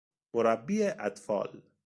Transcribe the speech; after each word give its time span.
مربی 0.33 0.83
اطفال 0.87 1.61